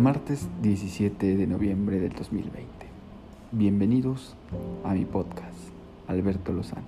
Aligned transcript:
Martes 0.00 0.48
17 0.62 1.36
de 1.36 1.46
noviembre 1.46 2.00
del 2.00 2.14
2020. 2.14 2.66
Bienvenidos 3.52 4.34
a 4.82 4.94
mi 4.94 5.04
podcast, 5.04 5.58
Alberto 6.08 6.54
Lozano. 6.54 6.86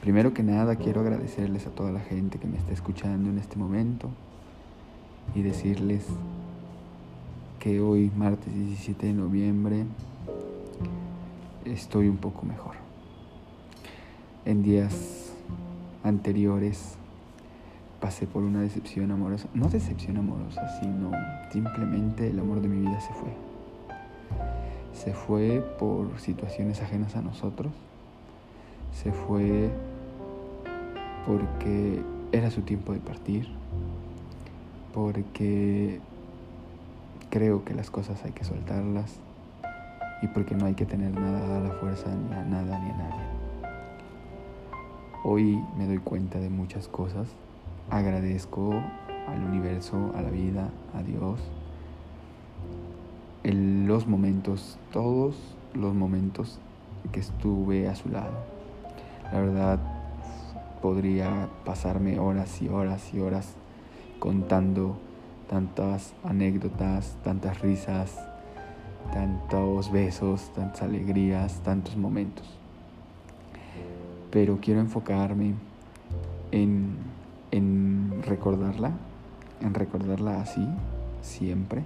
Primero 0.00 0.32
que 0.32 0.44
nada 0.44 0.76
quiero 0.76 1.00
agradecerles 1.00 1.66
a 1.66 1.70
toda 1.70 1.90
la 1.90 1.98
gente 1.98 2.38
que 2.38 2.46
me 2.46 2.58
está 2.58 2.70
escuchando 2.70 3.28
en 3.28 3.38
este 3.38 3.56
momento 3.56 4.08
y 5.34 5.42
decirles 5.42 6.06
que 7.58 7.80
hoy, 7.80 8.12
martes 8.16 8.54
17 8.54 9.08
de 9.08 9.12
noviembre, 9.14 9.84
estoy 11.64 12.06
un 12.06 12.18
poco 12.18 12.46
mejor. 12.46 12.76
En 14.44 14.62
días 14.62 15.32
anteriores 16.04 16.96
pasé 18.00 18.26
por 18.26 18.42
una 18.42 18.60
decepción 18.60 19.10
amorosa. 19.10 19.48
No 19.54 19.68
decepción 19.68 20.16
amorosa, 20.16 20.66
sino 20.80 21.10
simplemente 21.50 22.28
el 22.28 22.38
amor 22.38 22.60
de 22.60 22.68
mi 22.68 22.80
vida 22.80 23.00
se 23.00 23.12
fue. 23.12 23.30
Se 24.92 25.12
fue 25.12 25.60
por 25.78 26.18
situaciones 26.20 26.80
ajenas 26.82 27.16
a 27.16 27.22
nosotros. 27.22 27.72
Se 28.92 29.12
fue 29.12 29.70
porque 31.26 32.02
era 32.32 32.50
su 32.50 32.62
tiempo 32.62 32.92
de 32.92 33.00
partir. 33.00 33.48
Porque 34.94 36.00
creo 37.30 37.64
que 37.64 37.74
las 37.74 37.90
cosas 37.90 38.24
hay 38.24 38.32
que 38.32 38.44
soltarlas. 38.44 39.18
Y 40.22 40.28
porque 40.28 40.54
no 40.56 40.66
hay 40.66 40.74
que 40.74 40.84
tener 40.84 41.12
nada 41.12 41.58
a 41.58 41.60
la 41.60 41.70
fuerza, 41.70 42.10
ni 42.10 42.34
a 42.34 42.44
nada, 42.44 42.78
ni 42.78 42.90
a 42.90 42.96
nadie. 42.96 43.24
Hoy 45.24 45.62
me 45.76 45.86
doy 45.86 45.98
cuenta 45.98 46.38
de 46.38 46.48
muchas 46.48 46.88
cosas 46.88 47.28
agradezco 47.90 48.74
al 49.28 49.44
universo, 49.44 50.12
a 50.14 50.22
la 50.22 50.30
vida, 50.30 50.70
a 50.94 51.02
Dios, 51.02 51.40
en 53.44 53.86
los 53.86 54.06
momentos, 54.06 54.78
todos 54.92 55.36
los 55.74 55.94
momentos 55.94 56.58
que 57.12 57.20
estuve 57.20 57.88
a 57.88 57.94
su 57.94 58.08
lado. 58.08 58.32
La 59.32 59.40
verdad, 59.40 59.78
podría 60.82 61.48
pasarme 61.64 62.18
horas 62.18 62.62
y 62.62 62.68
horas 62.68 63.12
y 63.12 63.20
horas 63.20 63.54
contando 64.18 64.96
tantas 65.48 66.14
anécdotas, 66.24 67.16
tantas 67.24 67.60
risas, 67.60 68.18
tantos 69.12 69.90
besos, 69.90 70.52
tantas 70.54 70.82
alegrías, 70.82 71.60
tantos 71.62 71.96
momentos. 71.96 72.46
Pero 74.30 74.58
quiero 74.60 74.80
enfocarme 74.80 75.54
en 76.52 76.96
en 77.50 78.22
recordarla, 78.24 78.92
en 79.60 79.74
recordarla 79.74 80.40
así, 80.40 80.66
siempre, 81.22 81.82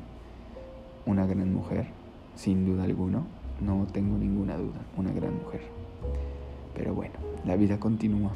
una 1.06 1.26
gran 1.26 1.52
mujer, 1.52 1.86
sin 2.34 2.66
duda 2.66 2.84
alguna, 2.84 3.22
no 3.60 3.86
tengo 3.92 4.18
ninguna 4.18 4.56
duda, 4.56 4.80
una 4.96 5.12
gran 5.12 5.34
mujer. 5.34 5.62
Pero 6.74 6.94
bueno, 6.94 7.14
la 7.44 7.56
vida 7.56 7.78
continúa. 7.78 8.32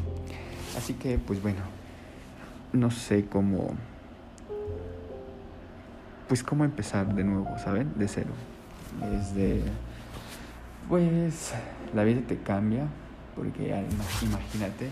Así 0.76 0.94
que, 0.94 1.18
pues 1.18 1.42
bueno, 1.42 1.60
no 2.72 2.90
sé 2.90 3.26
cómo, 3.26 3.70
pues 6.28 6.42
cómo 6.42 6.64
empezar 6.64 7.14
de 7.14 7.24
nuevo, 7.24 7.48
¿saben? 7.58 7.92
De 7.96 8.08
cero. 8.08 8.30
Desde, 9.10 9.62
pues, 10.88 11.52
la 11.94 12.04
vida 12.04 12.20
te 12.26 12.38
cambia, 12.38 12.86
porque 13.34 13.74
imagínate 14.22 14.90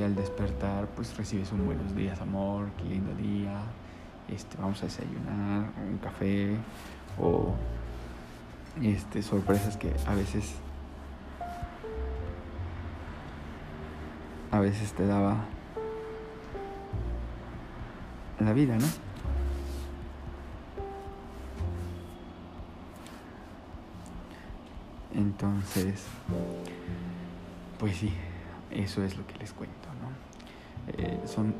que 0.00 0.06
al 0.06 0.16
despertar 0.16 0.86
pues 0.96 1.14
recibes 1.18 1.52
un 1.52 1.66
buenos 1.66 1.94
días 1.94 2.18
amor, 2.22 2.70
qué 2.78 2.84
lindo 2.84 3.14
día, 3.16 3.60
este, 4.30 4.56
vamos 4.56 4.82
a 4.82 4.86
desayunar, 4.86 5.72
un 5.76 5.98
café 5.98 6.56
o 7.20 7.54
este, 8.80 9.22
sorpresas 9.22 9.76
que 9.76 9.94
a 10.06 10.14
veces 10.14 10.54
a 14.50 14.60
veces 14.60 14.90
te 14.94 15.06
daba 15.06 15.44
la 18.38 18.54
vida, 18.54 18.78
¿no? 18.78 18.86
Entonces, 25.12 26.06
pues 27.78 27.98
sí, 27.98 28.10
eso 28.70 29.02
es 29.02 29.16
lo 29.16 29.26
que 29.26 29.38
les 29.38 29.52
cuento, 29.52 29.88
¿no? 30.00 31.02
Eh, 31.02 31.20
son 31.26 31.54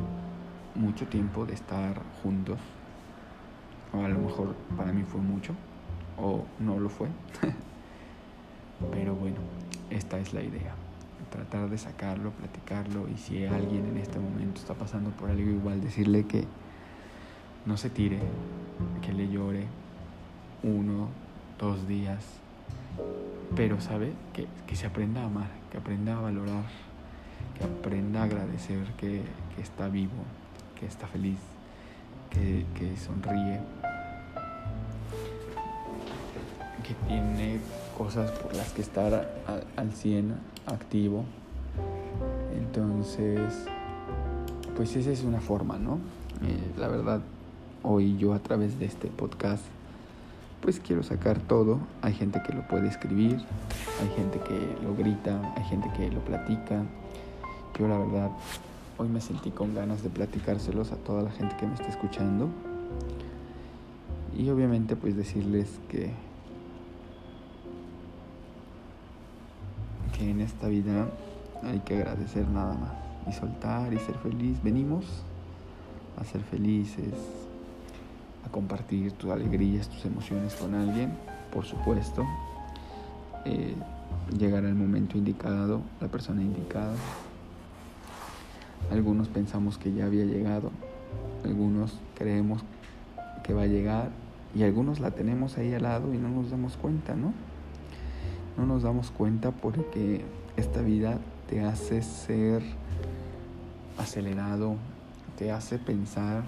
mucho 0.74 1.06
tiempo 1.06 1.46
de 1.46 1.54
estar 1.54 2.00
juntos, 2.22 2.58
o 3.92 4.04
a 4.04 4.08
lo 4.08 4.18
mejor 4.18 4.54
para 4.76 4.92
mí 4.92 5.02
fue 5.02 5.20
mucho, 5.20 5.54
o 6.16 6.44
no 6.58 6.78
lo 6.78 6.88
fue, 6.88 7.08
pero 8.92 9.14
bueno, 9.14 9.38
esta 9.90 10.18
es 10.18 10.32
la 10.32 10.42
idea, 10.42 10.74
tratar 11.30 11.68
de 11.68 11.78
sacarlo, 11.78 12.30
platicarlo, 12.30 13.08
y 13.08 13.16
si 13.16 13.44
alguien 13.44 13.86
en 13.86 13.96
este 13.96 14.18
momento 14.18 14.60
está 14.60 14.74
pasando 14.74 15.10
por 15.10 15.30
algo 15.30 15.50
igual, 15.50 15.80
decirle 15.80 16.24
que 16.24 16.46
no 17.66 17.76
se 17.76 17.90
tire, 17.90 18.20
que 19.02 19.12
le 19.12 19.28
llore 19.28 19.66
uno, 20.62 21.08
dos 21.58 21.86
días, 21.86 22.24
pero 23.54 23.80
sabe 23.80 24.12
que, 24.32 24.46
que 24.66 24.76
se 24.76 24.86
aprenda 24.86 25.22
a 25.22 25.26
amar, 25.26 25.50
que 25.70 25.78
aprenda 25.78 26.16
a 26.16 26.20
valorar 26.20 26.64
que 27.58 27.64
aprenda 27.64 28.20
a 28.20 28.24
agradecer 28.24 28.86
que, 28.96 29.22
está 29.60 29.88
vivo, 29.88 30.22
que 30.78 30.86
está 30.86 31.06
feliz, 31.06 31.38
que, 32.30 32.96
sonríe, 32.96 33.60
que 36.82 36.94
tiene 37.06 37.60
cosas 37.96 38.30
por 38.30 38.54
las 38.54 38.72
que 38.72 38.82
estar 38.82 39.28
al, 39.76 39.92
100 39.92 40.34
activo. 40.66 41.24
Entonces, 42.56 43.66
pues 44.76 44.96
esa 44.96 45.10
es 45.10 45.22
una 45.22 45.40
forma, 45.40 45.78
¿no? 45.78 45.98
Eh, 46.42 46.72
la 46.78 46.88
verdad, 46.88 47.20
hoy 47.82 48.16
yo 48.16 48.32
a 48.34 48.38
través 48.38 48.78
de 48.78 48.86
este 48.86 49.08
podcast, 49.08 49.64
pues 50.60 50.80
quiero 50.80 51.02
sacar 51.02 51.38
todo. 51.38 51.80
Hay 52.02 52.14
gente 52.14 52.42
que 52.46 52.52
lo 52.52 52.66
puede 52.68 52.88
escribir, 52.88 53.36
hay 54.00 54.08
gente 54.16 54.38
que 54.40 54.76
lo 54.82 54.94
grita, 54.94 55.54
hay 55.56 55.64
gente 55.64 55.90
que 55.96 56.10
lo 56.10 56.20
platica, 56.20 56.84
yo 57.78 57.88
la 57.88 57.98
verdad 57.98 58.30
hoy 58.98 59.08
me 59.08 59.20
sentí 59.20 59.50
con 59.50 59.74
ganas 59.74 60.02
de 60.02 60.10
platicárselos 60.10 60.92
a 60.92 60.96
toda 60.96 61.22
la 61.22 61.30
gente 61.30 61.56
que 61.56 61.66
me 61.66 61.74
está 61.74 61.88
escuchando. 61.88 62.48
Y 64.36 64.48
obviamente 64.50 64.96
pues 64.96 65.16
decirles 65.16 65.68
que 65.88 66.12
que 70.16 70.30
en 70.30 70.40
esta 70.40 70.68
vida 70.68 71.08
hay 71.62 71.78
que 71.80 71.96
agradecer 71.96 72.46
nada 72.48 72.74
más 72.74 72.92
y 73.28 73.32
soltar 73.32 73.92
y 73.92 73.98
ser 73.98 74.16
feliz. 74.16 74.62
Venimos 74.62 75.04
a 76.18 76.24
ser 76.24 76.42
felices, 76.42 77.14
a 78.46 78.50
compartir 78.50 79.12
tus 79.12 79.30
alegrías, 79.30 79.88
tus 79.88 80.04
emociones 80.04 80.54
con 80.54 80.74
alguien, 80.74 81.12
por 81.52 81.64
supuesto. 81.64 82.26
Eh, 83.44 83.74
llegar 84.38 84.64
al 84.64 84.74
momento 84.74 85.16
indicado, 85.16 85.80
la 86.00 86.08
persona 86.08 86.42
indicada. 86.42 86.94
Algunos 88.90 89.28
pensamos 89.28 89.78
que 89.78 89.92
ya 89.92 90.06
había 90.06 90.24
llegado, 90.24 90.70
algunos 91.44 91.98
creemos 92.16 92.62
que 93.42 93.54
va 93.54 93.62
a 93.62 93.66
llegar 93.66 94.10
y 94.54 94.62
algunos 94.64 95.00
la 95.00 95.12
tenemos 95.12 95.58
ahí 95.58 95.72
al 95.74 95.82
lado 95.82 96.12
y 96.12 96.18
no 96.18 96.28
nos 96.28 96.50
damos 96.50 96.76
cuenta, 96.76 97.14
¿no? 97.14 97.32
No 98.56 98.66
nos 98.66 98.82
damos 98.82 99.10
cuenta 99.10 99.52
porque 99.52 100.24
esta 100.56 100.82
vida 100.82 101.18
te 101.48 101.62
hace 101.62 102.02
ser 102.02 102.62
acelerado, 103.96 104.76
te 105.38 105.52
hace 105.52 105.78
pensar 105.78 106.42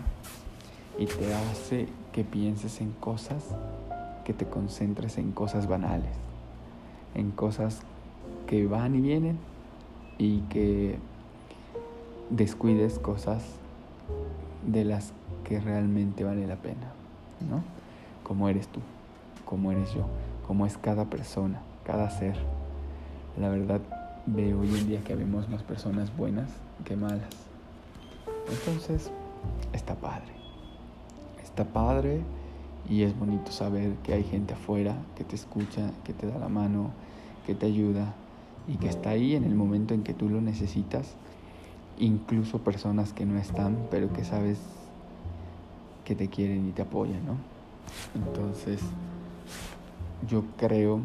y 0.98 1.06
te 1.06 1.32
hace 1.32 1.88
que 2.12 2.24
pienses 2.24 2.80
en 2.80 2.92
cosas, 2.92 3.44
que 4.24 4.32
te 4.32 4.46
concentres 4.46 5.18
en 5.18 5.32
cosas 5.32 5.66
banales, 5.66 6.12
en 7.14 7.30
cosas 7.30 7.82
que 8.46 8.66
van 8.66 8.94
y 8.94 9.00
vienen 9.00 9.38
y 10.18 10.40
que 10.42 10.98
descuides 12.32 12.98
cosas 12.98 13.44
de 14.66 14.84
las 14.84 15.12
que 15.44 15.60
realmente 15.60 16.24
vale 16.24 16.46
la 16.46 16.56
pena, 16.56 16.92
¿no? 17.48 17.62
Como 18.24 18.48
eres 18.48 18.68
tú, 18.68 18.80
como 19.44 19.70
eres 19.70 19.92
yo, 19.92 20.06
como 20.46 20.64
es 20.64 20.78
cada 20.78 21.04
persona, 21.04 21.60
cada 21.84 22.08
ser. 22.10 22.36
La 23.38 23.50
verdad, 23.50 23.80
veo 24.26 24.60
hoy 24.60 24.68
en 24.68 24.88
día 24.88 25.04
que 25.04 25.14
vemos 25.14 25.48
más 25.50 25.62
personas 25.62 26.16
buenas 26.16 26.50
que 26.84 26.96
malas. 26.96 27.28
Entonces, 28.48 29.10
está 29.74 29.94
padre. 29.94 30.32
Está 31.42 31.64
padre 31.64 32.22
y 32.88 33.02
es 33.02 33.18
bonito 33.18 33.52
saber 33.52 33.94
que 34.02 34.14
hay 34.14 34.24
gente 34.24 34.54
afuera 34.54 34.96
que 35.16 35.24
te 35.24 35.36
escucha, 35.36 35.90
que 36.04 36.14
te 36.14 36.26
da 36.26 36.38
la 36.38 36.48
mano, 36.48 36.92
que 37.46 37.54
te 37.54 37.66
ayuda 37.66 38.14
y 38.66 38.76
que 38.76 38.88
está 38.88 39.10
ahí 39.10 39.34
en 39.34 39.44
el 39.44 39.54
momento 39.54 39.92
en 39.92 40.02
que 40.02 40.14
tú 40.14 40.30
lo 40.30 40.40
necesitas 40.40 41.14
incluso 42.02 42.58
personas 42.58 43.12
que 43.12 43.24
no 43.24 43.38
están, 43.38 43.86
pero 43.90 44.12
que 44.12 44.24
sabes 44.24 44.58
que 46.04 46.16
te 46.16 46.28
quieren 46.28 46.68
y 46.68 46.72
te 46.72 46.82
apoyan, 46.82 47.24
¿no? 47.24 47.36
Entonces, 48.14 48.80
yo 50.28 50.42
creo 50.58 51.00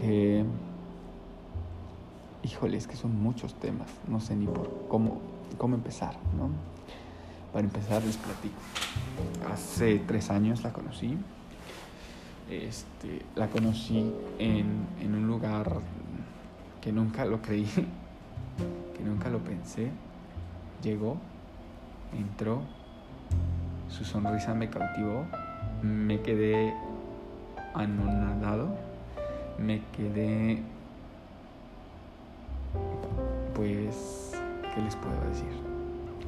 que, 0.00 0.42
híjole, 2.42 2.78
es 2.78 2.86
que 2.86 2.96
son 2.96 3.22
muchos 3.22 3.52
temas, 3.54 3.88
no 4.08 4.20
sé 4.20 4.34
ni 4.34 4.46
por 4.46 4.86
cómo, 4.88 5.20
cómo 5.58 5.74
empezar, 5.74 6.14
¿no? 6.38 6.48
Para 7.52 7.66
empezar 7.66 8.02
les 8.02 8.16
platico. 8.16 8.56
Hace 9.52 9.98
tres 9.98 10.30
años 10.30 10.62
la 10.62 10.72
conocí. 10.72 11.16
Este, 12.50 13.20
la 13.36 13.48
conocí 13.48 14.10
en, 14.38 14.86
en 15.02 15.14
un 15.14 15.26
lugar 15.26 15.80
que 16.80 16.90
nunca 16.90 17.26
lo 17.26 17.42
creí, 17.42 17.68
que 18.96 19.02
nunca 19.02 19.28
lo 19.28 19.38
pensé. 19.38 19.90
Llegó, 20.82 21.16
entró, 22.16 22.62
su 23.88 24.04
sonrisa 24.04 24.54
me 24.54 24.68
cautivó, 24.68 25.26
me 25.82 26.20
quedé 26.20 26.74
anonadado, 27.74 28.68
me 29.58 29.82
quedé, 29.96 30.62
pues, 33.54 34.32
¿qué 34.74 34.80
les 34.82 34.96
puedo 34.96 35.20
decir? 35.30 35.48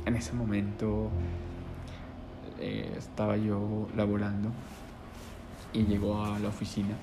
En 0.06 0.16
ese 0.16 0.32
momento 0.32 1.10
eh, 2.58 2.94
estaba 2.96 3.36
yo 3.36 3.86
laborando 3.96 4.50
y 5.72 5.84
llegó 5.84 6.24
a 6.24 6.38
la 6.38 6.48
oficina. 6.48 6.94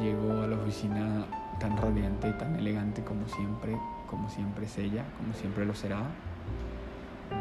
Llegó 0.00 0.42
a 0.42 0.46
la 0.46 0.56
oficina 0.56 1.24
tan 1.60 1.76
radiante, 1.76 2.32
tan 2.32 2.56
elegante 2.56 3.04
como 3.04 3.28
siempre, 3.28 3.76
como 4.08 4.28
siempre 4.28 4.64
es 4.64 4.78
ella, 4.78 5.04
como 5.18 5.32
siempre 5.34 5.64
lo 5.64 5.74
será. 5.74 6.02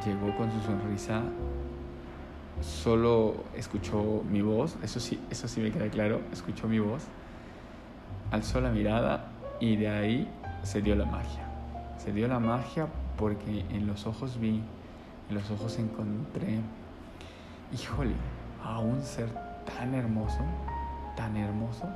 Llegó 0.06 0.36
con 0.38 0.51
su 0.51 0.62
sonrisa, 0.62 1.24
solo 2.62 3.45
escuchó 3.56 4.24
mi 4.30 4.42
voz, 4.42 4.77
eso 4.83 5.00
sí, 5.00 5.19
eso 5.31 5.48
sí 5.48 5.62
me 5.62 5.71
queda 5.71 5.89
claro, 5.89 6.21
escuchó 6.31 6.68
mi 6.68 6.77
voz, 6.77 7.04
alzó 8.30 8.62
la 8.62 8.69
mirada 8.69 9.31
y 9.60 9.77
de 9.77 9.89
ahí 9.89 10.30
se 10.62 10.81
dio 10.81 10.95
la 10.95 11.06
magia. 11.06 11.48
Se 11.98 12.13
dio 12.13 12.27
la 12.27 12.39
magia 12.39 12.88
porque 13.18 13.65
en 13.69 13.88
los 13.88 14.06
ojos 14.06 14.39
vi, 14.39 14.62
en 15.30 15.36
los 15.36 15.50
ojos 15.50 15.80
encontré, 15.80 16.60
híjole, 17.74 18.13
a 18.63 18.80
un 18.80 19.01
ser 19.01 19.30
tan 19.77 19.94
hermoso, 19.95 20.39
tan 21.15 21.36
hermoso, 21.36 21.89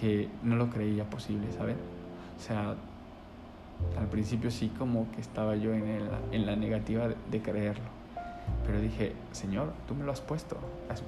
que 0.00 0.28
no 0.42 0.56
lo 0.56 0.70
creía 0.70 1.04
posible, 1.04 1.52
¿saben? 1.52 1.76
O 2.38 2.42
sea, 2.42 2.74
al 3.98 4.06
principio 4.06 4.50
sí 4.50 4.72
como 4.78 5.10
que 5.12 5.20
estaba 5.20 5.56
yo 5.56 5.74
en, 5.74 5.86
el, 5.86 6.08
en 6.32 6.46
la 6.46 6.56
negativa 6.56 7.08
de, 7.08 7.42
creerlo. 7.42 7.84
Pero 8.66 8.80
dije, 8.80 9.12
Señor, 9.32 9.72
tú 9.86 9.94
me 9.94 10.04
lo 10.04 10.12
has 10.12 10.20
puesto, 10.20 10.56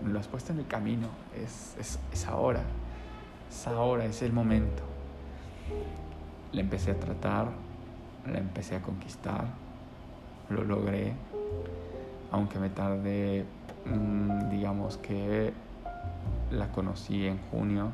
me 0.05 0.13
lo 0.13 0.19
has 0.19 0.29
puesto 0.29 0.53
en 0.53 0.61
el 0.61 0.67
camino, 0.67 1.09
es, 1.35 1.75
es, 1.79 1.99
es 2.13 2.27
ahora, 2.27 2.63
es 3.51 3.67
ahora, 3.67 4.05
es 4.05 4.23
el 4.23 4.33
momento. 4.33 4.83
Le 6.53 6.61
empecé 6.61 6.91
a 6.91 7.01
tratar, 7.01 7.49
la 8.31 8.39
empecé 8.39 8.77
a 8.77 8.83
conquistar, 8.83 9.47
lo 10.51 10.65
logré, 10.65 11.15
aunque 12.31 12.59
me 12.59 12.69
tardé, 12.69 13.45
mm, 13.87 14.51
digamos 14.51 14.99
que 14.99 15.53
la 16.51 16.71
conocí 16.73 17.27
en 17.27 17.39
junio, 17.51 17.91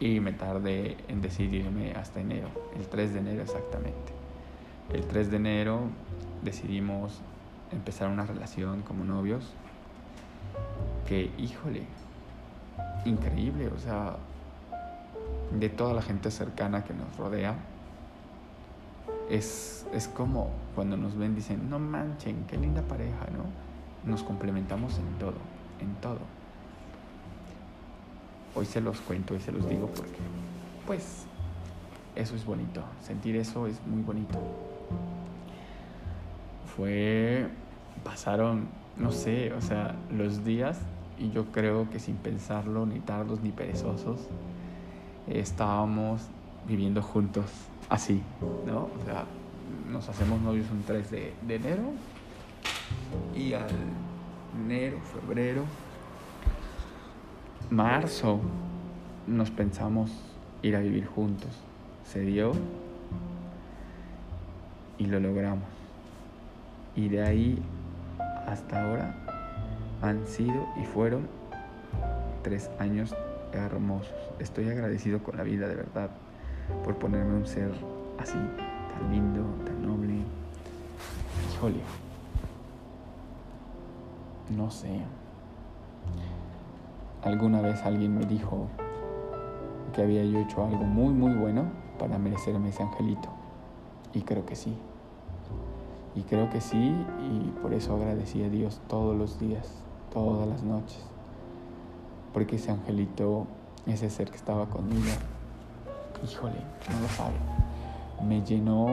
y 0.00 0.20
me 0.20 0.32
tardé 0.32 0.96
en 1.08 1.20
decidirme 1.20 1.92
hasta 1.92 2.20
enero, 2.20 2.48
el 2.76 2.86
3 2.86 3.14
de 3.14 3.18
enero 3.20 3.42
exactamente. 3.42 4.12
El 4.92 5.06
3 5.06 5.30
de 5.30 5.36
enero 5.36 5.80
decidimos 6.42 7.20
empezar 7.72 8.08
una 8.08 8.26
relación 8.26 8.82
como 8.82 9.04
novios 9.04 9.52
que, 11.06 11.30
híjole, 11.38 11.84
increíble, 13.04 13.68
o 13.68 13.78
sea, 13.78 14.16
de 15.58 15.68
toda 15.68 15.94
la 15.94 16.02
gente 16.02 16.30
cercana 16.30 16.84
que 16.84 16.94
nos 16.94 17.16
rodea, 17.16 17.54
es, 19.30 19.86
es 19.92 20.08
como 20.08 20.50
cuando 20.74 20.96
nos 20.96 21.16
ven 21.16 21.34
dicen, 21.34 21.70
no 21.70 21.78
manchen, 21.78 22.44
qué 22.46 22.56
linda 22.56 22.82
pareja, 22.82 23.26
¿no? 23.32 24.10
Nos 24.10 24.22
complementamos 24.22 24.98
en 24.98 25.18
todo, 25.18 25.38
en 25.80 25.94
todo 25.96 26.43
hoy 28.54 28.66
se 28.66 28.80
los 28.80 29.00
cuento 29.00 29.34
y 29.34 29.40
se 29.40 29.52
los 29.52 29.68
digo 29.68 29.86
porque, 29.88 30.18
pues, 30.86 31.26
eso 32.14 32.36
es 32.36 32.44
bonito. 32.44 32.82
Sentir 33.02 33.36
eso 33.36 33.66
es 33.66 33.84
muy 33.86 34.02
bonito. 34.02 34.38
Fue, 36.76 37.48
pasaron, 38.02 38.68
no 38.96 39.12
sé, 39.12 39.52
o 39.52 39.60
sea, 39.60 39.96
los 40.10 40.44
días 40.44 40.78
y 41.18 41.30
yo 41.30 41.46
creo 41.46 41.88
que 41.90 41.98
sin 41.98 42.16
pensarlo, 42.16 42.86
ni 42.86 43.00
tardos 43.00 43.40
ni 43.40 43.50
perezosos, 43.50 44.20
estábamos 45.28 46.22
viviendo 46.66 47.02
juntos 47.02 47.46
así, 47.88 48.22
¿no? 48.66 48.88
O 49.00 49.04
sea, 49.04 49.24
nos 49.90 50.08
hacemos 50.08 50.40
novios 50.40 50.66
un 50.70 50.82
3 50.82 51.10
de, 51.10 51.32
de 51.46 51.54
enero 51.54 51.82
y 53.34 53.52
al 53.52 53.68
enero, 54.64 54.98
febrero, 55.00 55.64
marzo 57.70 58.40
nos 59.26 59.50
pensamos 59.50 60.10
ir 60.62 60.76
a 60.76 60.80
vivir 60.80 61.06
juntos. 61.06 61.50
Se 62.04 62.20
dio 62.20 62.52
y 64.98 65.06
lo 65.06 65.20
logramos. 65.20 65.68
Y 66.96 67.08
de 67.08 67.22
ahí 67.22 67.62
hasta 68.46 68.84
ahora 68.84 69.14
han 70.02 70.26
sido 70.26 70.66
y 70.80 70.84
fueron 70.84 71.26
tres 72.42 72.70
años 72.78 73.14
hermosos. 73.52 74.14
Estoy 74.38 74.68
agradecido 74.68 75.22
con 75.22 75.36
la 75.36 75.42
vida 75.42 75.68
de 75.68 75.76
verdad 75.76 76.10
por 76.84 76.96
ponerme 76.96 77.34
un 77.34 77.46
ser 77.46 77.72
así, 78.18 78.32
tan 78.32 79.10
lindo, 79.10 79.42
tan 79.64 79.82
noble. 79.82 80.14
Híjole. 81.52 81.80
No 84.50 84.70
sé. 84.70 85.00
Alguna 87.24 87.62
vez 87.62 87.82
alguien 87.86 88.18
me 88.18 88.26
dijo 88.26 88.66
que 89.94 90.02
había 90.02 90.22
yo 90.24 90.40
hecho 90.40 90.62
algo 90.62 90.84
muy, 90.84 91.14
muy 91.14 91.32
bueno 91.32 91.64
para 91.98 92.18
merecerme 92.18 92.68
ese 92.68 92.82
angelito. 92.82 93.30
Y 94.12 94.20
creo 94.20 94.44
que 94.44 94.54
sí. 94.54 94.76
Y 96.14 96.22
creo 96.22 96.50
que 96.50 96.60
sí, 96.60 96.94
y 97.20 97.50
por 97.62 97.72
eso 97.72 97.96
agradecí 97.96 98.42
a 98.44 98.50
Dios 98.50 98.82
todos 98.88 99.16
los 99.16 99.40
días, 99.40 99.68
todas 100.12 100.46
las 100.46 100.62
noches. 100.62 101.02
Porque 102.34 102.56
ese 102.56 102.70
angelito, 102.70 103.46
ese 103.86 104.10
ser 104.10 104.30
que 104.30 104.36
estaba 104.36 104.66
conmigo, 104.66 105.10
híjole, 106.22 106.60
no 106.92 107.00
lo 107.00 107.08
sabe, 107.08 107.34
me 108.22 108.44
llenó 108.44 108.86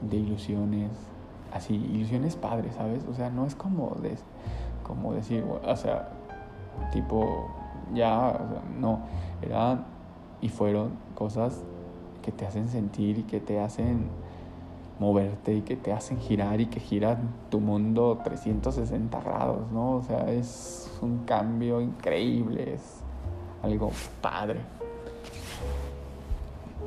de 0.00 0.16
ilusiones, 0.16 0.90
así, 1.52 1.74
ilusiones 1.74 2.36
padres, 2.36 2.74
¿sabes? 2.76 3.04
O 3.10 3.14
sea, 3.14 3.28
no 3.28 3.44
es 3.44 3.54
como, 3.54 3.96
de, 4.00 4.16
como 4.82 5.12
decir, 5.12 5.44
o 5.44 5.76
sea, 5.76 6.10
tipo, 6.92 7.48
ya, 7.92 8.38
no, 8.78 9.00
eran 9.42 9.84
y 10.40 10.48
fueron 10.48 10.92
cosas 11.14 11.62
que 12.22 12.32
te 12.32 12.46
hacen 12.46 12.68
sentir 12.68 13.18
y 13.18 13.22
que 13.22 13.40
te 13.40 13.60
hacen 13.60 14.08
moverte 14.98 15.54
y 15.54 15.62
que 15.62 15.76
te 15.76 15.92
hacen 15.92 16.18
girar 16.18 16.60
y 16.60 16.66
que 16.66 16.80
giran 16.80 17.30
tu 17.50 17.60
mundo 17.60 18.20
360 18.22 19.20
grados, 19.20 19.70
¿no? 19.72 19.96
O 19.96 20.02
sea, 20.02 20.30
es 20.30 20.90
un 21.02 21.24
cambio 21.24 21.80
increíble, 21.80 22.74
es 22.74 23.00
algo 23.62 23.90
padre. 24.20 24.60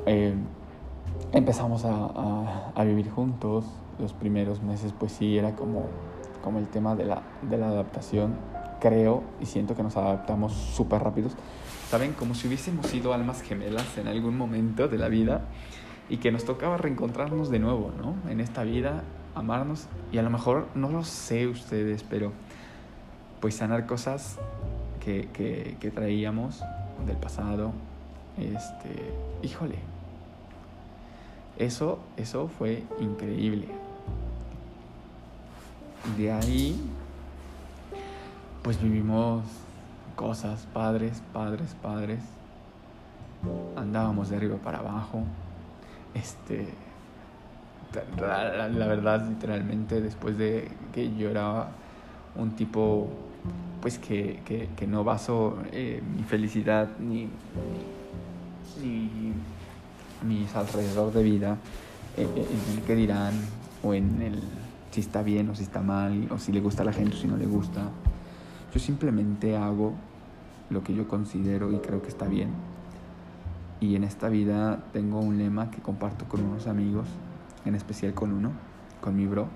Eh, 0.06 0.34
empezamos 1.32 1.84
a, 1.84 2.70
a, 2.74 2.84
vivir 2.84 3.10
juntos, 3.10 3.64
los 3.98 4.12
primeros 4.12 4.62
meses 4.62 4.94
pues 4.98 5.12
sí, 5.12 5.36
era 5.36 5.54
como, 5.54 5.82
como 6.42 6.58
el 6.58 6.68
tema 6.68 6.94
de 6.94 7.04
la, 7.04 7.22
de 7.42 7.58
la 7.58 7.68
adaptación 7.68 8.34
creo 8.80 9.22
y 9.40 9.46
siento 9.46 9.74
que 9.76 9.82
nos 9.82 9.96
adaptamos 9.96 10.52
súper 10.52 11.02
rápidos. 11.02 11.32
¿Saben? 11.90 12.12
Como 12.12 12.34
si 12.34 12.48
hubiésemos 12.48 12.86
sido 12.86 13.14
almas 13.14 13.42
gemelas 13.42 13.96
en 13.96 14.08
algún 14.08 14.36
momento 14.36 14.88
de 14.88 14.98
la 14.98 15.08
vida 15.08 15.42
y 16.08 16.18
que 16.18 16.30
nos 16.30 16.44
tocaba 16.44 16.76
reencontrarnos 16.76 17.50
de 17.50 17.58
nuevo, 17.58 17.92
¿no? 17.96 18.14
En 18.30 18.40
esta 18.40 18.62
vida, 18.62 19.02
amarnos 19.34 19.86
y 20.12 20.18
a 20.18 20.22
lo 20.22 20.30
mejor, 20.30 20.66
no 20.74 20.90
lo 20.90 21.04
sé 21.04 21.46
ustedes, 21.46 22.02
pero 22.02 22.32
pues 23.40 23.54
sanar 23.54 23.86
cosas 23.86 24.38
que, 25.00 25.28
que, 25.32 25.76
que 25.80 25.90
traíamos 25.90 26.62
del 27.06 27.16
pasado. 27.16 27.72
Este, 28.36 29.12
híjole, 29.42 29.76
eso, 31.58 31.98
eso 32.16 32.48
fue 32.48 32.84
increíble. 33.00 33.68
De 36.16 36.32
ahí 36.32 36.80
pues 38.68 38.82
vivimos 38.82 39.44
cosas, 40.14 40.68
padres, 40.74 41.22
padres, 41.32 41.74
padres. 41.80 42.20
Andábamos 43.74 44.28
de 44.28 44.36
arriba 44.36 44.56
para 44.56 44.80
abajo. 44.80 45.22
Este, 46.12 46.68
la, 48.20 48.86
verdad, 48.86 49.26
literalmente, 49.26 50.02
después 50.02 50.36
de 50.36 50.68
que 50.92 51.16
yo 51.16 51.30
era 51.30 51.68
un 52.36 52.50
tipo, 52.56 53.08
pues 53.80 53.98
que, 53.98 54.42
que, 54.44 54.86
no 54.86 55.02
baso 55.02 55.56
eh, 55.72 56.02
mi 56.14 56.24
felicidad 56.24 56.90
ni, 56.98 57.26
ni, 58.82 59.32
mis 60.26 60.54
alrededor 60.54 61.10
de 61.14 61.22
vida 61.22 61.56
en, 62.18 62.28
el 62.76 62.82
que 62.86 62.94
dirán 62.94 63.32
o 63.82 63.94
en 63.94 64.20
el 64.20 64.42
si 64.90 65.00
está 65.00 65.22
bien 65.22 65.48
o 65.48 65.54
si 65.54 65.62
está 65.62 65.80
mal 65.80 66.28
o 66.30 66.36
si 66.36 66.52
le 66.52 66.60
gusta 66.60 66.82
a 66.82 66.84
la 66.84 66.92
gente 66.92 67.16
o 67.16 67.18
si 67.18 67.26
no 67.26 67.38
le 67.38 67.46
gusta. 67.46 67.90
Yo 68.72 68.80
simplemente 68.80 69.56
hago 69.56 69.94
lo 70.70 70.82
que 70.82 70.94
yo 70.94 71.08
considero 71.08 71.72
y 71.72 71.78
creo 71.78 72.02
que 72.02 72.08
está 72.08 72.26
bien. 72.26 72.50
Y 73.80 73.94
en 73.94 74.04
esta 74.04 74.28
vida 74.28 74.84
tengo 74.92 75.20
un 75.20 75.38
lema 75.38 75.70
que 75.70 75.80
comparto 75.80 76.26
con 76.26 76.42
unos 76.42 76.66
amigos, 76.66 77.06
en 77.64 77.74
especial 77.74 78.12
con 78.12 78.32
uno, 78.32 78.52
con 79.00 79.16
mi 79.16 79.26
bro, 79.26 79.46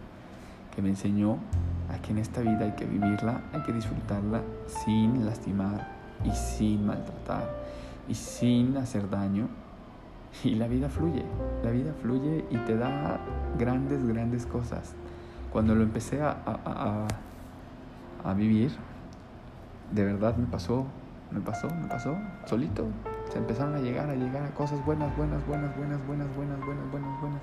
que 0.74 0.80
me 0.80 0.88
enseñó 0.88 1.38
a 1.92 2.00
que 2.00 2.12
en 2.12 2.18
esta 2.18 2.40
vida 2.40 2.60
hay 2.60 2.72
que 2.72 2.86
vivirla, 2.86 3.42
hay 3.52 3.62
que 3.62 3.72
disfrutarla 3.72 4.40
sin 4.66 5.26
lastimar 5.26 5.88
y 6.24 6.30
sin 6.30 6.86
maltratar 6.86 7.50
y 8.08 8.14
sin 8.14 8.76
hacer 8.76 9.10
daño. 9.10 9.48
Y 10.44 10.54
la 10.54 10.66
vida 10.66 10.88
fluye, 10.88 11.24
la 11.62 11.70
vida 11.70 11.92
fluye 12.00 12.46
y 12.50 12.56
te 12.58 12.76
da 12.76 13.20
grandes, 13.58 14.06
grandes 14.06 14.46
cosas. 14.46 14.94
Cuando 15.52 15.74
lo 15.74 15.82
empecé 15.82 16.22
a, 16.22 16.30
a, 16.30 17.06
a, 18.24 18.30
a 18.30 18.34
vivir, 18.34 18.70
de 19.92 20.04
verdad 20.04 20.36
me 20.36 20.46
pasó 20.46 20.86
me 21.32 21.40
pasó, 21.40 21.68
me 21.70 21.88
pasó, 21.88 22.16
solito. 22.44 22.86
Se 23.30 23.38
empezaron 23.38 23.74
a 23.74 23.78
llegar, 23.78 24.08
a 24.10 24.14
llegar 24.14 24.44
a 24.44 24.50
cosas 24.50 24.84
buenas, 24.84 25.16
buenas, 25.16 25.44
buenas, 25.46 25.74
buenas, 25.76 26.06
buenas, 26.06 26.36
buenas, 26.36 26.60
buenas, 26.64 26.90
buenas, 26.90 27.20
buenas. 27.20 27.40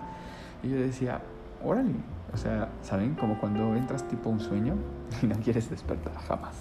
Y 0.62 0.70
yo 0.70 0.78
decía, 0.78 1.22
órale. 1.64 1.96
O 2.32 2.38
sea, 2.38 2.70
¿saben? 2.84 3.16
Como 3.16 3.40
cuando 3.40 3.76
entras 3.76 4.08
tipo 4.08 4.30
un 4.30 4.40
sueño 4.40 4.76
y 5.24 5.26
no 5.26 5.36
quieres 5.38 5.70
despertar 5.70 6.14
jamás. 6.28 6.56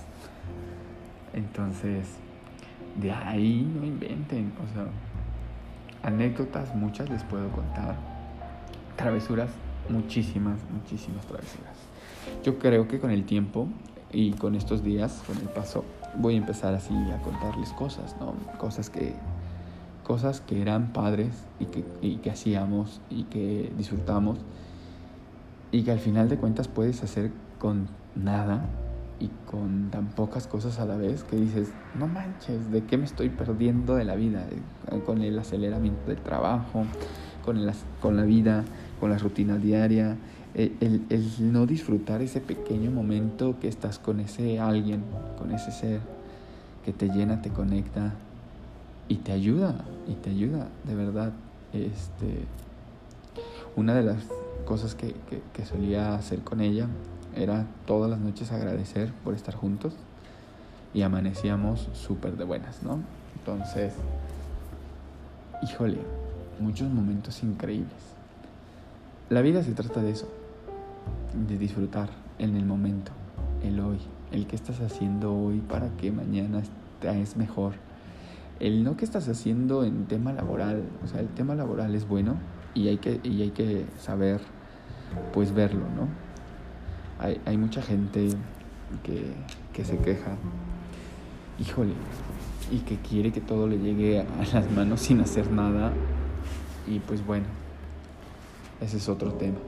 Entonces, 1.34 2.16
de 2.96 3.12
ahí 3.12 3.70
no 3.78 3.84
inventen. 3.84 4.52
O 4.64 4.74
sea, 4.74 4.86
anécdotas 6.02 6.74
muchas 6.74 7.10
les 7.10 7.22
puedo 7.24 7.50
contar. 7.50 7.96
Travesuras, 8.96 9.50
muchísimas, 9.90 10.58
muchísimas 10.72 11.26
travesuras. 11.26 11.76
Yo 12.42 12.58
creo 12.58 12.88
que 12.88 12.98
con 12.98 13.10
el 13.10 13.24
tiempo 13.24 13.68
y 14.12 14.32
con 14.32 14.54
estos 14.54 14.82
días, 14.82 15.22
con 15.26 15.36
el 15.38 15.48
paso, 15.48 15.84
voy 16.16 16.34
a 16.34 16.38
empezar 16.38 16.74
así 16.74 16.94
a 17.12 17.20
contarles 17.22 17.72
cosas, 17.72 18.16
¿no? 18.20 18.34
Cosas 18.58 18.90
que, 18.90 19.14
cosas 20.04 20.40
que 20.40 20.62
eran 20.62 20.92
padres 20.92 21.44
y 21.60 21.66
que, 21.66 21.84
y 22.00 22.16
que 22.16 22.30
hacíamos 22.30 23.00
y 23.10 23.24
que 23.24 23.72
disfrutamos 23.76 24.38
y 25.70 25.82
que 25.82 25.92
al 25.92 25.98
final 25.98 26.28
de 26.28 26.38
cuentas 26.38 26.68
puedes 26.68 27.02
hacer 27.02 27.30
con 27.58 27.88
nada 28.14 28.64
y 29.20 29.30
con 29.50 29.90
tan 29.90 30.06
pocas 30.06 30.46
cosas 30.46 30.78
a 30.78 30.86
la 30.86 30.96
vez 30.96 31.24
que 31.24 31.36
dices, 31.36 31.72
no 31.98 32.06
manches, 32.06 32.70
¿de 32.70 32.84
qué 32.84 32.96
me 32.96 33.04
estoy 33.04 33.28
perdiendo 33.28 33.96
de 33.96 34.04
la 34.04 34.14
vida? 34.14 34.46
Eh, 34.90 35.00
con 35.04 35.22
el 35.22 35.38
aceleramiento 35.38 36.06
del 36.06 36.20
trabajo, 36.20 36.84
con, 37.44 37.56
el, 37.56 37.70
con 38.00 38.16
la 38.16 38.22
vida, 38.22 38.64
con 39.00 39.10
la 39.10 39.18
rutina 39.18 39.56
diaria, 39.56 40.16
el, 40.58 41.32
no 41.38 41.66
disfrutar 41.66 42.20
ese 42.20 42.40
pequeño 42.40 42.90
momento 42.90 43.56
que 43.60 43.68
estás 43.68 43.98
con 43.98 44.18
ese 44.18 44.58
alguien, 44.58 45.04
con 45.38 45.52
ese 45.52 45.70
ser 45.70 46.00
que 46.84 46.92
te 46.92 47.08
llena, 47.08 47.42
te 47.42 47.50
conecta 47.50 48.14
y 49.06 49.16
te 49.16 49.32
ayuda, 49.32 49.84
y 50.08 50.14
te 50.14 50.30
ayuda, 50.30 50.68
de 50.84 50.94
verdad. 50.96 51.32
Este, 51.72 52.44
una 53.76 53.94
de 53.94 54.02
las 54.02 54.16
cosas 54.64 54.94
que, 54.94 55.14
que, 55.28 55.42
que 55.52 55.64
solía 55.64 56.14
hacer 56.14 56.40
con 56.40 56.60
ella 56.60 56.88
era 57.36 57.66
todas 57.86 58.10
las 58.10 58.18
noches 58.18 58.50
agradecer 58.50 59.12
por 59.22 59.34
estar 59.34 59.54
juntos 59.54 59.94
y 60.92 61.02
amanecíamos 61.02 61.88
súper 61.92 62.36
de 62.36 62.44
buenas, 62.44 62.82
¿no? 62.82 62.98
Entonces, 63.38 63.92
híjole, 65.62 65.98
muchos 66.58 66.90
momentos 66.90 67.42
increíbles. 67.44 67.92
La 69.30 69.42
vida 69.42 69.62
se 69.62 69.72
trata 69.72 70.00
de 70.00 70.10
eso, 70.10 70.28
de 71.48 71.58
disfrutar 71.58 72.08
en 72.38 72.56
el 72.56 72.64
momento, 72.64 73.12
el 73.62 73.80
hoy, 73.80 73.98
el 74.32 74.46
que 74.46 74.56
estás 74.56 74.80
haciendo 74.80 75.34
hoy 75.34 75.58
para 75.60 75.88
que 75.96 76.12
mañana 76.12 76.62
es 77.02 77.36
mejor. 77.36 77.74
El 78.60 78.82
no 78.82 78.96
que 78.96 79.04
estás 79.04 79.28
haciendo 79.28 79.84
en 79.84 80.06
tema 80.06 80.32
laboral, 80.32 80.82
o 81.04 81.06
sea, 81.06 81.20
el 81.20 81.28
tema 81.28 81.54
laboral 81.54 81.94
es 81.94 82.08
bueno 82.08 82.36
y 82.74 82.88
hay 82.88 82.98
que, 82.98 83.20
y 83.22 83.42
hay 83.42 83.50
que 83.50 83.86
saber 83.98 84.40
pues 85.32 85.52
verlo, 85.52 85.84
¿no? 85.96 86.08
Hay, 87.18 87.40
hay 87.46 87.56
mucha 87.56 87.82
gente 87.82 88.28
que, 89.02 89.32
que 89.72 89.84
se 89.84 89.98
queja, 89.98 90.36
híjole, 91.58 91.94
y 92.70 92.80
que 92.80 92.96
quiere 92.96 93.32
que 93.32 93.40
todo 93.40 93.66
le 93.66 93.78
llegue 93.78 94.20
a 94.20 94.44
las 94.52 94.70
manos 94.70 95.00
sin 95.00 95.20
hacer 95.20 95.50
nada. 95.50 95.92
Y 96.86 97.00
pues 97.00 97.24
bueno, 97.24 97.46
ese 98.80 98.96
es 98.96 99.08
otro 99.08 99.32
tema 99.32 99.58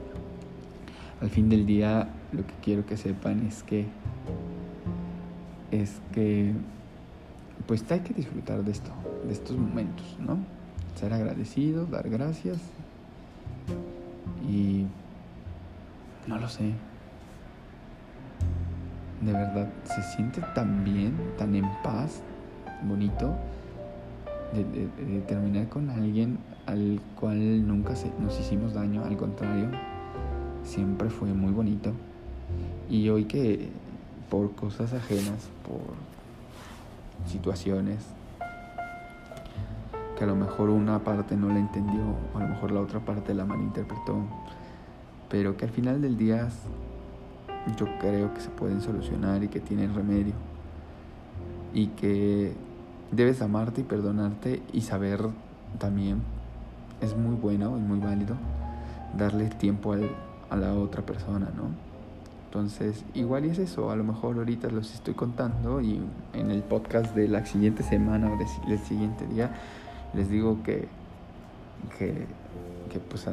al 1.21 1.29
fin 1.29 1.49
del 1.49 1.65
día 1.65 2.09
lo 2.31 2.45
que 2.45 2.53
quiero 2.63 2.85
que 2.85 2.97
sepan 2.97 3.45
es 3.45 3.63
que 3.63 3.85
es 5.69 6.01
que 6.11 6.53
pues 7.67 7.89
hay 7.91 7.99
que 7.99 8.13
disfrutar 8.13 8.63
de 8.63 8.71
esto, 8.71 8.91
de 9.25 9.33
estos 9.33 9.55
momentos, 9.55 10.17
¿no? 10.19 10.37
Ser 10.95 11.13
agradecido, 11.13 11.85
dar 11.85 12.09
gracias 12.09 12.57
y 14.49 14.85
no 16.27 16.37
lo 16.37 16.49
sé. 16.49 16.73
De 19.21 19.31
verdad, 19.31 19.69
se 19.83 20.01
siente 20.15 20.41
tan 20.55 20.83
bien, 20.83 21.13
tan 21.37 21.55
en 21.55 21.69
paz, 21.83 22.23
bonito, 22.83 23.35
de, 24.53 25.21
terminar 25.21 25.69
con 25.69 25.89
alguien 25.91 26.39
al 26.65 26.99
cual 27.19 27.65
nunca 27.67 27.93
nos 28.19 28.39
hicimos 28.39 28.73
daño, 28.73 29.03
al 29.05 29.15
contrario, 29.15 29.69
siempre 30.63 31.09
fue 31.09 31.33
muy 31.33 31.51
bonito. 31.51 31.91
Y 32.89 33.09
hoy 33.09 33.25
que 33.25 33.69
por 34.29 34.51
cosas 34.55 34.93
ajenas, 34.93 35.49
por 35.67 35.93
situaciones 37.29 37.99
que 40.17 40.23
a 40.23 40.27
lo 40.27 40.35
mejor 40.35 40.69
una 40.69 40.99
parte 40.99 41.35
no 41.35 41.49
la 41.49 41.59
entendió, 41.59 42.01
o 42.33 42.37
a 42.37 42.41
lo 42.41 42.47
mejor 42.47 42.71
la 42.71 42.81
otra 42.81 42.99
parte 42.99 43.33
la 43.33 43.45
malinterpretó, 43.45 44.17
pero 45.29 45.57
que 45.57 45.65
al 45.65 45.71
final 45.71 46.01
del 46.01 46.17
día 46.17 46.47
yo 47.77 47.85
creo 47.99 48.33
que 48.33 48.41
se 48.41 48.49
pueden 48.49 48.81
solucionar 48.81 49.43
y 49.43 49.47
que 49.47 49.59
tienen 49.59 49.93
remedio. 49.93 50.33
Y 51.73 51.87
que 51.87 52.53
debes 53.11 53.41
amarte 53.41 53.81
y 53.81 53.83
perdonarte 53.83 54.61
y 54.73 54.81
saber 54.81 55.21
también, 55.79 56.21
es 57.01 57.15
muy 57.15 57.35
bueno 57.35 57.77
y 57.77 57.81
muy 57.81 57.99
válido, 57.99 58.35
darle 59.17 59.47
tiempo 59.49 59.93
al, 59.93 60.09
a 60.51 60.55
la 60.57 60.73
otra 60.73 61.01
persona, 61.03 61.49
¿no? 61.55 61.69
Entonces, 62.45 63.05
igual 63.13 63.45
y 63.45 63.49
es 63.49 63.59
eso, 63.59 63.89
a 63.89 63.95
lo 63.95 64.03
mejor 64.03 64.35
ahorita 64.35 64.69
los 64.69 64.93
estoy 64.93 65.13
contando 65.13 65.79
y 65.79 66.01
en 66.33 66.51
el 66.51 66.61
podcast 66.61 67.15
de 67.15 67.29
la 67.29 67.45
siguiente 67.45 67.81
semana 67.81 68.29
o 68.29 68.37
del 68.67 68.79
siguiente 68.79 69.25
día 69.25 69.55
les 70.13 70.29
digo 70.29 70.61
que, 70.61 70.89
que, 71.97 72.27
pues 72.99 73.25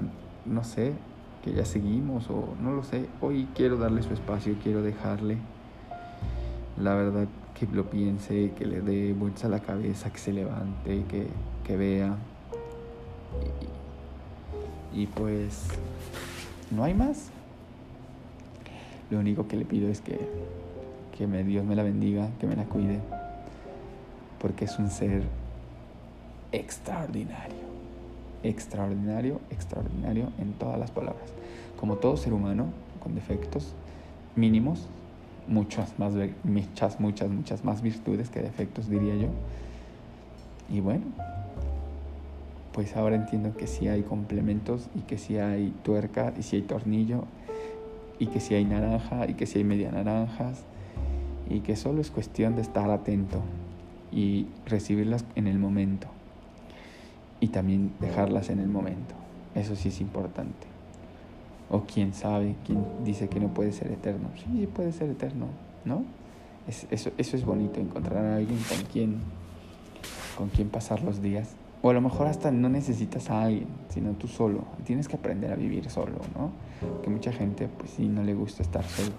no 0.46 0.62
sé, 0.62 0.92
que 1.42 1.52
ya 1.52 1.64
seguimos 1.64 2.30
o 2.30 2.54
no 2.62 2.70
lo 2.70 2.84
sé, 2.84 3.06
hoy 3.20 3.48
quiero 3.56 3.76
darle 3.76 4.04
su 4.04 4.14
espacio, 4.14 4.54
quiero 4.62 4.82
dejarle 4.82 5.38
la 6.80 6.94
verdad 6.94 7.26
que 7.58 7.66
lo 7.66 7.90
piense, 7.90 8.52
que 8.56 8.66
le 8.66 8.80
dé 8.80 9.12
vueltas 9.14 9.46
a 9.46 9.48
la 9.48 9.58
cabeza, 9.58 10.12
que 10.12 10.18
se 10.18 10.32
levante, 10.32 11.02
que, 11.08 11.26
que 11.64 11.76
vea. 11.76 12.16
y 14.94 15.06
pues 15.08 15.66
no 16.70 16.84
hay 16.84 16.94
más. 16.94 17.30
Lo 19.10 19.18
único 19.18 19.48
que 19.48 19.56
le 19.56 19.64
pido 19.64 19.88
es 19.88 20.00
que, 20.00 20.18
que 21.16 21.26
me, 21.26 21.42
Dios 21.44 21.64
me 21.64 21.74
la 21.74 21.82
bendiga, 21.82 22.28
que 22.38 22.46
me 22.46 22.56
la 22.56 22.64
cuide, 22.64 23.00
porque 24.40 24.66
es 24.66 24.78
un 24.78 24.90
ser 24.90 25.22
extraordinario. 26.52 27.68
Extraordinario, 28.42 29.40
extraordinario 29.50 30.30
en 30.38 30.52
todas 30.52 30.78
las 30.78 30.90
palabras. 30.90 31.30
Como 31.80 31.96
todo 31.96 32.16
ser 32.16 32.32
humano, 32.32 32.66
con 33.00 33.14
defectos 33.14 33.74
mínimos, 34.36 34.86
muchas 35.48 35.98
más, 35.98 36.12
muchas, 36.44 37.00
muchas, 37.00 37.30
muchas 37.30 37.64
más 37.64 37.82
virtudes 37.82 38.28
que 38.28 38.40
defectos, 38.40 38.88
diría 38.88 39.16
yo. 39.16 39.28
Y 40.70 40.80
bueno, 40.80 41.06
pues 42.78 42.94
ahora 42.96 43.16
entiendo 43.16 43.56
que 43.56 43.66
sí 43.66 43.88
hay 43.88 44.02
complementos 44.02 44.88
y 44.94 45.00
que 45.00 45.18
sí 45.18 45.36
hay 45.36 45.74
tuerca 45.82 46.32
y 46.38 46.44
sí 46.44 46.54
hay 46.54 46.62
tornillo 46.62 47.24
y 48.20 48.28
que 48.28 48.38
sí 48.38 48.54
hay 48.54 48.64
naranja 48.64 49.28
y 49.28 49.34
que 49.34 49.46
sí 49.46 49.58
hay 49.58 49.64
media 49.64 49.90
naranjas 49.90 50.62
y 51.50 51.58
que 51.58 51.74
solo 51.74 52.00
es 52.00 52.12
cuestión 52.12 52.54
de 52.54 52.62
estar 52.62 52.88
atento 52.88 53.42
y 54.12 54.46
recibirlas 54.64 55.24
en 55.34 55.48
el 55.48 55.58
momento 55.58 56.06
y 57.40 57.48
también 57.48 57.90
dejarlas 57.98 58.48
en 58.48 58.60
el 58.60 58.68
momento. 58.68 59.16
Eso 59.56 59.74
sí 59.74 59.88
es 59.88 60.00
importante. 60.00 60.68
O 61.70 61.80
quién 61.80 62.14
sabe, 62.14 62.54
quién 62.64 62.84
dice 63.04 63.28
que 63.28 63.40
no 63.40 63.48
puede 63.48 63.72
ser 63.72 63.90
eterno. 63.90 64.28
Sí, 64.36 64.68
puede 64.72 64.92
ser 64.92 65.10
eterno, 65.10 65.46
¿no? 65.84 66.04
eso, 66.68 67.10
eso 67.18 67.36
es 67.36 67.44
bonito, 67.44 67.80
encontrar 67.80 68.24
a 68.24 68.36
alguien 68.36 68.60
con 68.68 68.86
quien, 68.92 69.16
con 70.36 70.48
quien 70.48 70.68
pasar 70.68 71.02
los 71.02 71.20
días. 71.20 71.56
O 71.80 71.90
a 71.90 71.92
lo 71.92 72.00
mejor 72.00 72.26
hasta 72.26 72.50
no 72.50 72.68
necesitas 72.68 73.30
a 73.30 73.42
alguien, 73.42 73.68
sino 73.88 74.12
tú 74.12 74.26
solo. 74.26 74.64
Tienes 74.84 75.06
que 75.06 75.16
aprender 75.16 75.52
a 75.52 75.56
vivir 75.56 75.88
solo, 75.90 76.18
¿no? 76.36 76.50
Que 77.02 77.10
mucha 77.10 77.32
gente, 77.32 77.68
pues 77.68 77.90
sí, 77.90 78.08
no 78.08 78.22
le 78.22 78.34
gusta 78.34 78.62
estar 78.62 78.84
solo. 78.84 79.12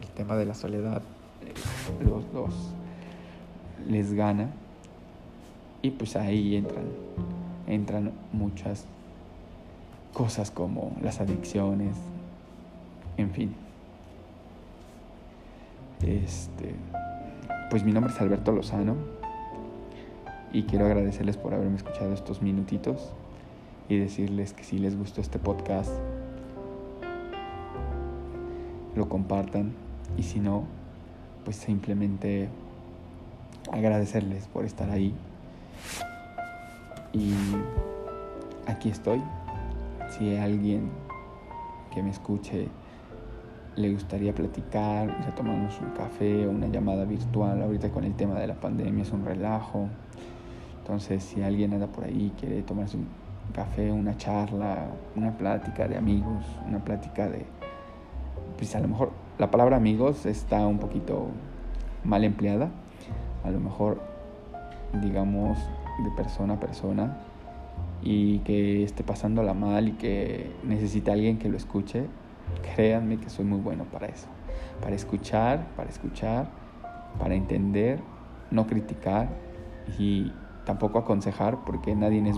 El 0.00 0.08
tema 0.08 0.36
de 0.36 0.44
la 0.44 0.54
soledad 0.54 1.02
eh, 1.42 2.04
los, 2.04 2.24
los 2.34 2.54
les 3.88 4.12
gana. 4.12 4.50
Y 5.80 5.90
pues 5.90 6.14
ahí 6.16 6.56
entran, 6.56 6.84
entran 7.66 8.12
muchas 8.32 8.86
cosas 10.12 10.50
como 10.50 10.92
las 11.02 11.20
adicciones, 11.20 11.96
en 13.16 13.30
fin. 13.30 13.54
Este, 16.02 16.74
pues 17.70 17.84
mi 17.84 17.92
nombre 17.92 18.12
es 18.12 18.20
Alberto 18.20 18.52
Lozano 18.52 19.21
y 20.52 20.64
quiero 20.64 20.86
agradecerles 20.86 21.36
por 21.36 21.54
haberme 21.54 21.76
escuchado 21.76 22.12
estos 22.12 22.42
minutitos 22.42 23.12
y 23.88 23.98
decirles 23.98 24.52
que 24.52 24.64
si 24.64 24.78
les 24.78 24.96
gustó 24.96 25.20
este 25.20 25.38
podcast, 25.38 25.90
lo 28.94 29.08
compartan 29.08 29.72
y 30.16 30.22
si 30.22 30.40
no, 30.40 30.64
pues 31.44 31.56
simplemente 31.56 32.48
agradecerles 33.70 34.46
por 34.48 34.64
estar 34.64 34.90
ahí. 34.90 35.14
Y 37.12 37.34
aquí 38.66 38.90
estoy. 38.90 39.22
Si 40.10 40.36
alguien 40.36 40.90
que 41.94 42.02
me 42.02 42.10
escuche 42.10 42.68
le 43.76 43.92
gustaría 43.92 44.34
platicar, 44.34 45.08
ya 45.22 45.34
tomamos 45.34 45.78
un 45.80 45.90
café 45.90 46.46
o 46.46 46.50
una 46.50 46.66
llamada 46.66 47.04
virtual, 47.04 47.62
ahorita 47.62 47.90
con 47.90 48.04
el 48.04 48.14
tema 48.14 48.38
de 48.38 48.46
la 48.46 48.54
pandemia 48.54 49.02
es 49.02 49.12
un 49.12 49.24
relajo. 49.24 49.88
Entonces, 50.82 51.22
si 51.22 51.40
alguien 51.42 51.72
anda 51.72 51.86
por 51.86 52.02
ahí, 52.02 52.32
quiere 52.40 52.60
tomarse 52.62 52.96
un 52.96 53.06
café, 53.54 53.92
una 53.92 54.16
charla, 54.16 54.88
una 55.14 55.38
plática 55.38 55.86
de 55.86 55.96
amigos, 55.96 56.44
una 56.66 56.80
plática 56.80 57.28
de... 57.28 57.46
Pues 58.56 58.74
a 58.74 58.80
lo 58.80 58.88
mejor 58.88 59.12
la 59.38 59.48
palabra 59.48 59.76
amigos 59.76 60.26
está 60.26 60.66
un 60.66 60.78
poquito 60.78 61.28
mal 62.02 62.24
empleada. 62.24 62.70
A 63.44 63.50
lo 63.52 63.60
mejor, 63.60 64.00
digamos, 65.00 65.56
de 66.02 66.10
persona 66.16 66.54
a 66.54 66.60
persona 66.60 67.16
y 68.02 68.40
que 68.40 68.82
esté 68.82 69.04
pasándola 69.04 69.54
mal 69.54 69.86
y 69.86 69.92
que 69.92 70.50
necesite 70.64 71.12
alguien 71.12 71.38
que 71.38 71.48
lo 71.48 71.56
escuche, 71.56 72.06
créanme 72.74 73.18
que 73.18 73.30
soy 73.30 73.44
muy 73.44 73.60
bueno 73.60 73.84
para 73.84 74.08
eso. 74.08 74.26
Para 74.80 74.96
escuchar, 74.96 75.64
para 75.76 75.88
escuchar, 75.88 76.48
para 77.20 77.36
entender, 77.36 78.00
no 78.50 78.66
criticar 78.66 79.28
y 79.96 80.32
tampoco 80.64 80.98
aconsejar 80.98 81.64
porque 81.64 81.94
nadie 81.94 82.28
es 82.28 82.36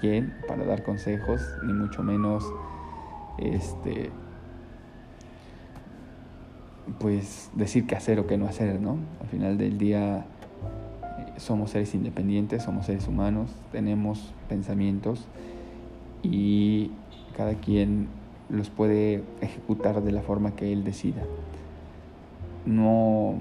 quien 0.00 0.34
para 0.48 0.64
dar 0.64 0.82
consejos, 0.82 1.42
ni 1.64 1.72
mucho 1.72 2.02
menos 2.02 2.44
este 3.38 4.10
pues 6.98 7.50
decir 7.54 7.86
qué 7.86 7.94
hacer 7.94 8.18
o 8.18 8.26
qué 8.26 8.36
no 8.36 8.46
hacer, 8.46 8.80
¿no? 8.80 8.96
Al 9.20 9.28
final 9.28 9.58
del 9.58 9.78
día 9.78 10.24
somos 11.36 11.70
seres 11.70 11.94
independientes, 11.94 12.62
somos 12.62 12.86
seres 12.86 13.06
humanos, 13.06 13.50
tenemos 13.72 14.32
pensamientos 14.48 15.26
y 16.22 16.90
cada 17.36 17.54
quien 17.54 18.08
los 18.48 18.68
puede 18.68 19.22
ejecutar 19.40 20.02
de 20.02 20.12
la 20.12 20.22
forma 20.22 20.56
que 20.56 20.72
él 20.72 20.84
decida. 20.84 21.22
No, 22.66 23.36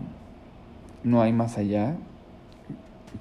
no 1.03 1.21
hay 1.21 1.33
más 1.33 1.57
allá 1.57 1.97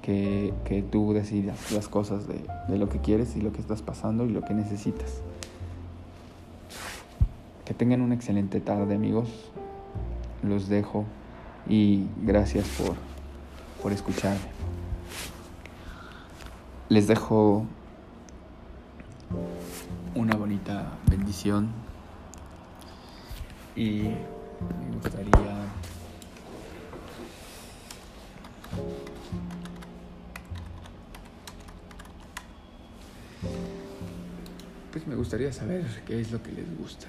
que, 0.01 0.53
que 0.65 0.81
tú 0.81 1.13
decidas 1.13 1.71
las 1.71 1.87
cosas 1.87 2.27
de, 2.27 2.41
de 2.67 2.77
lo 2.77 2.89
que 2.89 2.99
quieres 2.99 3.35
y 3.35 3.41
lo 3.41 3.51
que 3.51 3.59
estás 3.59 3.81
pasando 3.81 4.25
y 4.25 4.29
lo 4.29 4.41
que 4.41 4.53
necesitas. 4.53 5.21
Que 7.65 7.73
tengan 7.73 8.01
una 8.01 8.15
excelente 8.15 8.59
tarde 8.61 8.95
amigos. 8.95 9.29
Los 10.41 10.69
dejo 10.69 11.05
y 11.67 12.05
gracias 12.23 12.67
por, 12.69 12.95
por 13.81 13.91
escucharme. 13.91 14.39
Les 16.89 17.07
dejo 17.07 17.65
una 20.15 20.35
bonita 20.35 20.93
bendición 21.09 21.69
y 23.75 24.01
me 24.01 24.95
gustaría 24.95 25.67
me 35.09 35.15
gustaría 35.15 35.51
saber 35.51 35.83
qué 36.05 36.21
es 36.21 36.31
lo 36.31 36.41
que 36.43 36.51
les 36.51 36.77
gusta. 36.77 37.07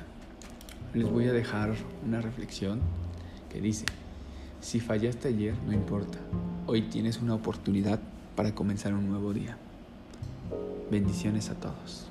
Les 0.95 1.09
voy 1.09 1.29
a 1.29 1.33
dejar 1.33 1.75
una 2.07 2.23
reflexión 2.23 2.81
que 3.51 3.61
dice, 3.61 3.85
si 4.61 4.81
fallaste 4.81 5.29
ayer, 5.29 5.55
no 5.67 5.73
importa, 5.75 6.19
hoy 6.67 6.83
tienes 6.83 7.21
una 7.21 7.35
oportunidad 7.35 8.01
para 8.37 8.55
comenzar 8.55 8.95
un 8.95 9.07
nuevo 9.07 9.35
día. 9.35 9.59
Bendiciones 10.91 11.51
a 11.51 11.55
todos. 11.55 12.10